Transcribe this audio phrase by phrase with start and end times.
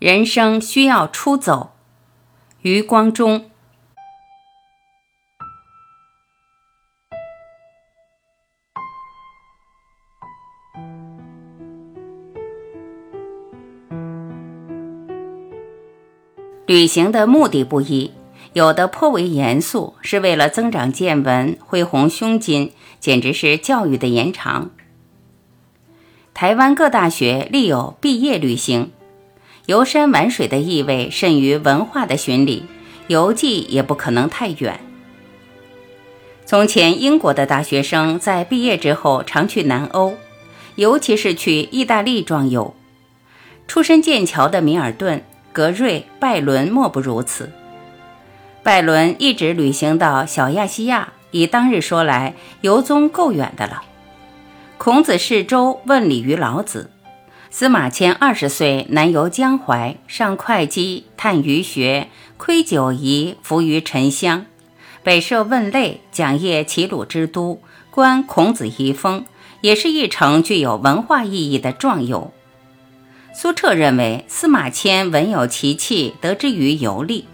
[0.00, 1.72] 人生需要出走。
[2.62, 3.50] 余光中。
[16.64, 18.14] 旅行的目的不一，
[18.54, 24.70] 有的颇为严肃，是为了增长见闻、恢弘胸襟，简直是教育的延长。
[26.32, 28.92] 台湾各大学立有毕业旅行，
[29.70, 32.64] 游山玩水的意味甚于文化的巡礼，
[33.06, 34.80] 游记也不可能太远。
[36.44, 40.14] 从前，英国的大学生在毕业之后常去南欧，
[40.74, 42.74] 尤其是去意大利壮游。
[43.68, 45.22] 出身剑桥的米尔顿。
[45.52, 47.50] 格瑞、拜伦莫不如此。
[48.62, 53.82] 拜伦一直旅行到小亚细亚，以当日说来，游踪够远的了。
[54.78, 56.90] 孔子是周，问礼于老子。
[57.52, 64.46] 司马迁二十岁南游江淮，上会稽，探鱼学，窥九夷，伏于沉香。
[65.02, 67.60] 北涉汶类，讲谒齐鲁之都，
[67.90, 69.24] 观孔子遗风，
[69.62, 72.32] 也是一程具有文化意义的壮游。
[73.34, 77.24] 苏澈认为司马迁文有奇气，得之于游历，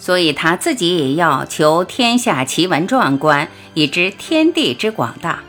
[0.00, 5.44] 所以他自己也要求天下奇闻壮观，以知天地之广大。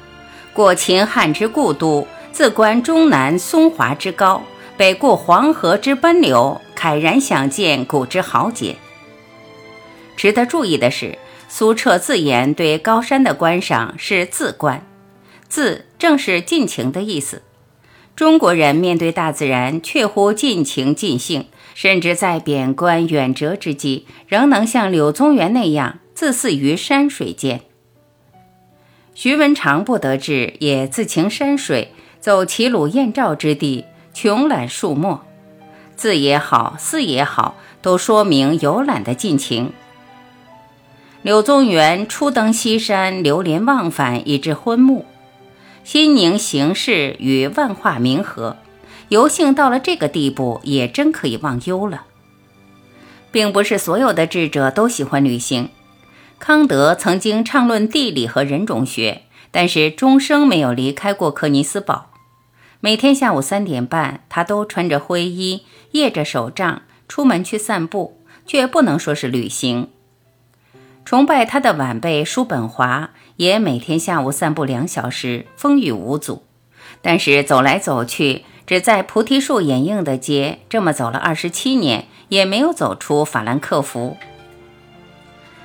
[0.53, 4.41] 过秦汉之故都，自观中南松华之高，
[4.77, 8.75] 北顾黄河之奔流，慨然想见古之豪杰。
[10.15, 11.17] 值得注意的是，
[11.49, 14.87] 苏澈自言对高山的观赏是自观，
[15.49, 17.41] 自正是尽情的意思。
[18.15, 27.61] 中国人面对大自然，确乎尽情尽兴，甚至在贬官远谪之际，仍能像柳宗元那样自肆于山水间。
[29.13, 35.21] 徐文长不得志，也自情山水，走齐鲁燕赵之地，穷览树木，
[35.95, 39.73] 字也好，寺也好，都说明游览的尽情。
[41.23, 45.07] 柳宗元初登西山，流连忘返，以致昏暮。
[45.83, 48.57] 心宁形势与万化冥合，
[49.09, 52.03] 游兴到了这个地步，也真可以忘忧了。
[53.31, 55.69] 并不是所有的智者都喜欢旅行。
[56.37, 62.09] 康德曾经畅论地理和人种学，但是终生没有离开过柯尼斯堡。
[62.83, 69.89] 每天下午三点半，他都穿着灰衣，掖着手杖，出门去散步，却不能说是旅行。
[71.05, 73.11] 崇拜他的晚辈叔本华。
[73.37, 76.43] 也每天下午散步两小时，风雨无阻。
[77.01, 84.15] 但是走来走去，只在菩提树掩映的街，这么走了二十七年，也没有走出法兰克福。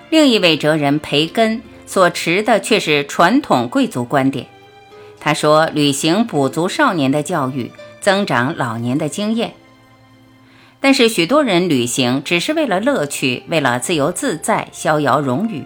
[0.08, 4.46] 另一位哲人培根所持的却是传统贵族观点。
[5.26, 9.54] 他说：“旅行补足少年的教育，增长老年的经验。”
[10.78, 15.64] 但是许多人旅行只是为了乐趣，为了自由自在、逍遥荣誉。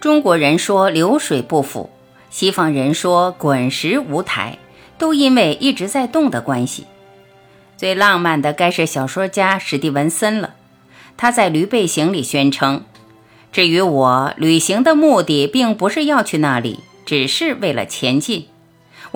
[0.00, 1.90] 中国人说流水不腐，
[2.28, 4.58] 西方人说滚石无苔，
[4.98, 6.86] 都因为一直在动的关系。
[7.76, 10.54] 最浪漫的该是小说家史蒂文森了。
[11.16, 12.82] 他在《驴背行》里宣称
[13.52, 18.48] ：“至于我旅行的目的，并不是要去那里，只是为了前进。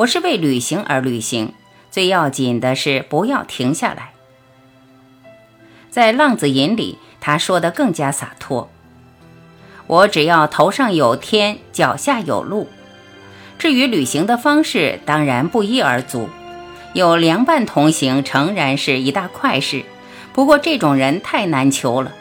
[0.01, 1.53] 我是为旅行而旅行，
[1.91, 4.13] 最要紧的是不要停下来。”
[5.91, 8.71] 在《浪子吟》里，他说的更加洒脱。
[9.87, 12.69] 我只要头上有天，脚下有路。
[13.59, 16.31] 至于旅行的方式，当然不一而足。
[16.95, 19.85] 有良伴同行，诚然是一大快事。
[20.33, 22.13] 不过这种人太难求了，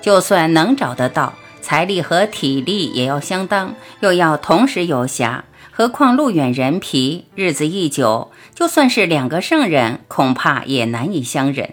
[0.00, 5.42] 就算能找得到，财力和体力也要相当，又要同时有暇。
[5.78, 11.72] 何况路远人疲，日子一久，就算是两个圣人，恐怕也难以相忍。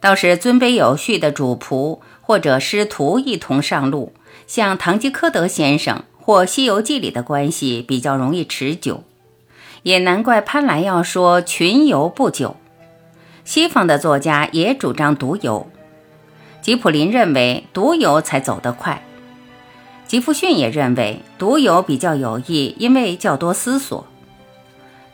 [0.00, 4.14] 倒是尊卑有序的主仆或者师徒一同上路。
[4.46, 9.04] 像唐吉诃德先生或《西游记》里的关系比较容易持久，
[9.82, 12.56] 也难怪潘澜要说群游不久。
[13.44, 15.66] 西方的作家也主张独游，
[16.62, 19.04] 吉普林认为独游才走得快，
[20.06, 24.06] 吉弗逊也认为独游比较有益，因为较多思索。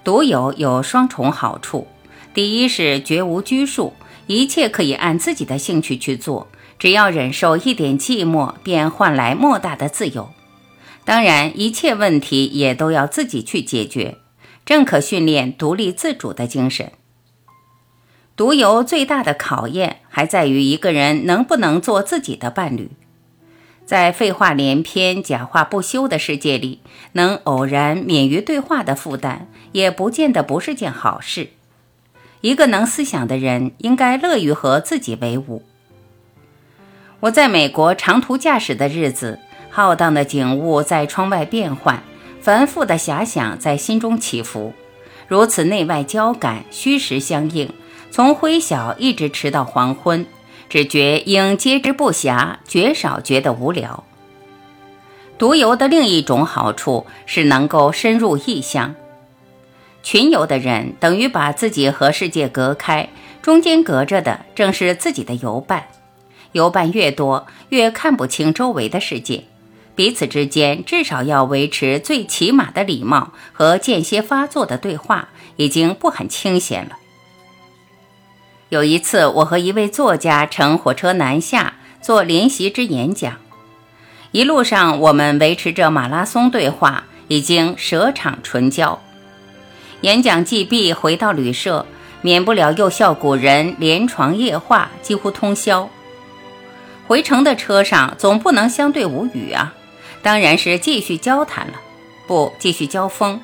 [0.02, 1.86] 独游有双重好处：
[2.34, 3.92] 第一是绝无拘束，
[4.26, 6.48] 一切可以按自己的兴趣去做。
[6.78, 10.30] 只要忍受一点寂寞，便换来莫大的自由。
[11.04, 14.16] 当然，一切问题也都要自己去解决，
[14.64, 16.92] 正可训练独立自主的精神。
[18.34, 22.90] 独游最大的考验还在于一个人能不能做自己的伴侣。
[23.90, 26.78] 在废话连篇、假话不休的世界里，
[27.14, 31.48] 能偶然免于对话的负担，也不见得不是件好事。
[32.40, 35.64] 一个能思想的人应该乐于和自己为伍。
[37.18, 39.40] 我在美国长途驾驶的日子，
[39.70, 42.04] 浩荡的景物在窗外变换，
[42.40, 44.72] 繁复的遐想在心中起伏，
[45.26, 47.68] 如此内外交感，虚实相应，
[48.12, 50.24] 从灰晓一直迟到黄昏，
[50.70, 54.04] 只觉应接之不暇，绝少觉得无聊。
[55.36, 58.94] 独游的另一种好处是能够深入异乡。
[60.02, 63.08] 群游的人等于把自己和世界隔开，
[63.42, 65.88] 中间隔着的正是自己的游伴。
[66.52, 69.44] 游伴越多，越看不清周围的世界。
[69.96, 76.96] 彼此之间至少要维持最起码的礼貌和间歇发作的对话，已经不很清闲了。
[78.70, 83.36] 有一次，我和一位作家乘火车南下，做联席之演讲。
[84.30, 89.00] 一路上，我们维持着马拉松对话，已经舌场唇交。
[90.02, 91.84] 演讲既毕，回到旅社，
[92.22, 95.90] 免不了又笑古人连床夜话，几乎通宵。
[97.08, 99.74] 回程的车上总不能相对无语啊，
[100.22, 101.72] 当然是继续交谈了，
[102.28, 103.40] 不继续交锋。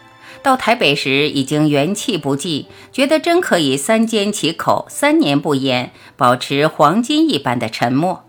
[0.47, 8.23] 到台北时已经元气不济，觉得真可以三缄其口，三年不言，保持黄金一般的沉默。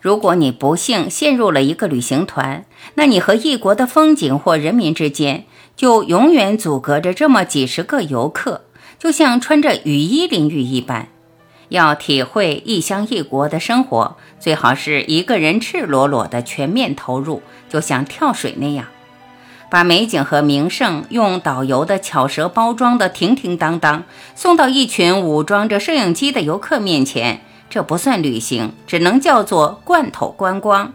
[0.00, 2.64] 如果你不幸陷入了一个旅行团，
[2.94, 5.44] 那你和异国的风景或人民之间，
[5.74, 8.66] 就永远阻隔着这么几十个游客，
[8.96, 11.08] 就像穿着雨衣淋浴一般。
[11.70, 18.86] 要体会异乡异国的生活，最好是一个人赤裸裸的全面投入，就像跳水那样，
[19.72, 24.04] 把美景和名胜用导游的巧舌包装的停停当当，
[24.34, 27.40] 送到一群武装着摄影机的游客面前。
[27.70, 30.92] 这不算旅行，只能叫做罐头观光。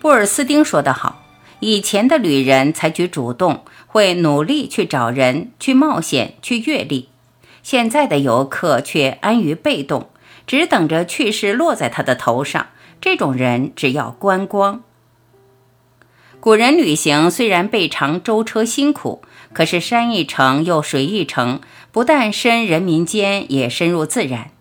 [0.00, 1.22] 布尔斯丁说得好
[1.60, 7.10] ：“以前的旅人采取主动，会努力去找人，去冒险，去阅历；
[7.62, 10.08] 现在的游客却安于被动，
[10.46, 12.68] 只等着去世落在他的头上。
[13.02, 14.80] 这种人只要观光。
[16.46, 19.20] 古人旅行虽然备尝舟车辛苦，
[19.52, 21.60] 可是山一程又水一程，
[21.90, 24.52] 不但深人民间，也深入自然。”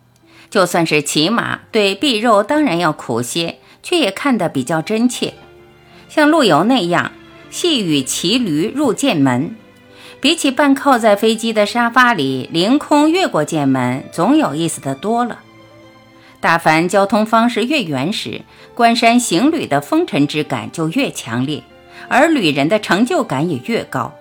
[0.50, 5.36] 就算是骑马，对臂肉当然要苦些，却也看得比较真切。
[6.10, 7.12] 像陆游那样
[7.52, 9.56] 细雨骑驴入剑门，
[10.20, 15.42] 比起半靠在飞机的沙发里凌空越过剑门，总有意思的多了。
[16.42, 18.42] 大凡交通方式越原始，
[18.74, 21.62] 关山行旅的风尘之感就越强烈，
[22.08, 24.14] 而旅人的成就感也越高。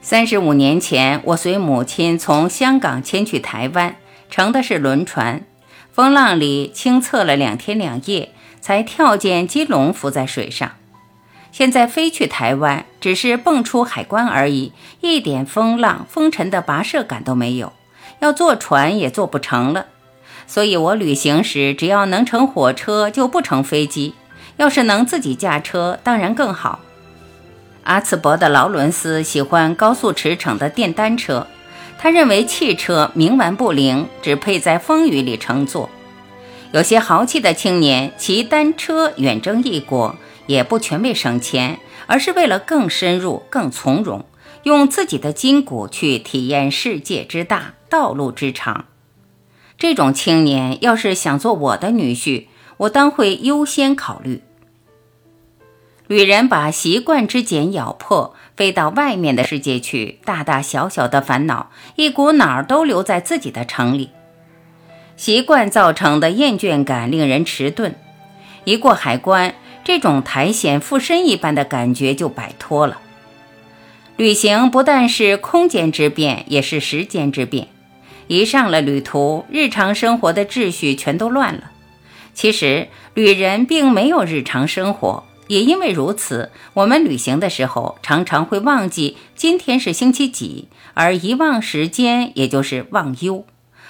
[0.00, 3.96] 三十五年前，我随母亲从香港迁去台湾，
[4.28, 5.44] 乘的是轮船，
[5.92, 8.30] 风浪里清测了两天两夜，
[8.60, 10.72] 才跳见金龙浮在水上。
[11.52, 17.72] 现在飞去台湾，只是蹦出海关而已，一点风浪风尘的跋涉感都没有，
[18.18, 19.86] 要坐船也坐不成了。
[20.46, 24.12] 所以，我旅行时只要能乘火车，就不乘飞机；
[24.56, 26.80] 要是能自己驾车，当然更好。
[27.84, 31.46] 阿茨伯的劳伦斯喜欢高速驰骋的电单车，
[31.98, 35.90] 他认为汽车冥顽不灵，只配在风雨里乘坐。
[36.72, 40.16] 有些豪气的青年骑单车远征异国，
[40.46, 44.24] 也不全为省钱，而是为了更深入、更从容，
[44.62, 48.86] 用自己的筋骨去体验世界之大、道路之长。
[49.76, 52.46] 这种青年要是想做我的女婿，
[52.78, 54.42] 我当会优先考虑。
[56.06, 64.10] 旅人把习惯之茧咬破，飞到外面的世界去，大大小小的烦恼一股脑儿都留在自己的城里。
[65.16, 67.94] 习惯造成的厌倦感令人迟钝，
[68.64, 73.00] 一过海关，这种苔藓附身一般的感觉就摆脱了。
[74.16, 77.68] 旅行不但是空间之变，也是时间之变。
[78.26, 81.70] 一上了旅途，日常生活的秩序全都乱了。
[82.34, 85.24] 其实，旅人并没有日常生活。
[85.46, 93.44] 也因为如此，我们旅行的时候常常会忘记今天是星期几，而遗忘时间，也就是忘忧。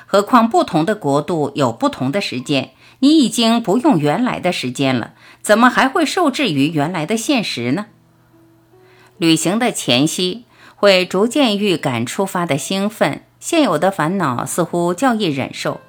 [0.04, 7.86] 何况不同的国度有不同的时间，你已经不用原来的时间了，怎么还会受制于原来的现实呢？
[9.18, 15.80] 旅行的前夕会逐渐预感出发的兴奋，现有的烦恼似乎较易忍受。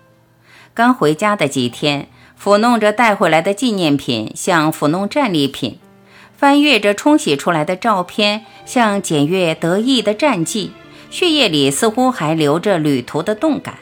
[0.76, 2.08] 刚回家的几天。
[2.42, 5.80] 抚弄着带回来的纪念品，像抚弄战利品；
[6.38, 10.72] 翻阅着冲洗出来的照片，像检阅得意的战绩。
[11.10, 13.76] 血液里似乎还留着旅途的动感。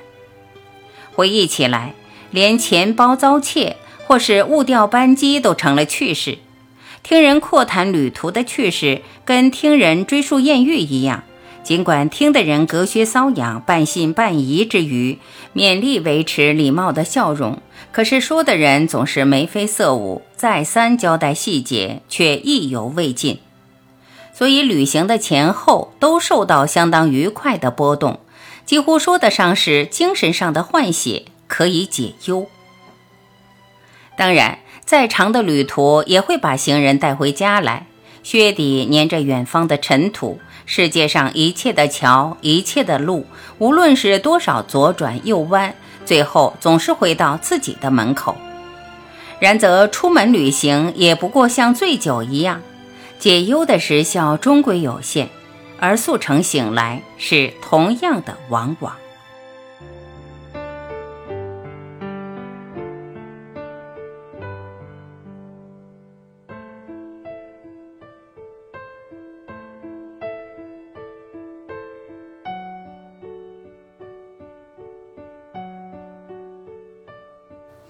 [1.14, 1.94] 回忆起来，
[2.30, 6.38] 连钱包遭窃或是误掉班机都成了趣事。
[7.02, 11.24] 听人阔谈旅途的趣事，跟听人追溯艳遇一样，
[11.64, 15.18] 尽管听的人隔靴搔痒、半信半疑之余，
[15.56, 17.62] 勉力维持礼貌的笑容，
[17.94, 23.40] 可是说的人总是眉飞色舞，再三交代细节，却意犹未尽。
[24.34, 28.20] 所以旅行的前后都受到相当愉快的波动，
[28.66, 32.48] 几乎说得上是精神上的换血，可以解忧。
[34.18, 37.88] 当然，再长的旅途也会把行人带回家来，
[38.22, 40.40] 靴底粘着远方的尘土。
[40.66, 43.26] 世界上一切的桥，一切的路，
[43.58, 45.74] 无论是多少左转右弯，
[46.06, 48.36] 最后总是回到自己的门口。
[49.40, 52.62] 然则出门旅行也不过像醉酒一样，
[53.20, 55.28] 解忧的时效终归有限，
[55.80, 58.96] 而速成醒来是同样的往往。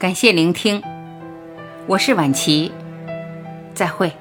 [0.03, 0.83] 感谢聆听，
[1.87, 2.73] 我是晚琪，
[3.73, 4.11] 再会。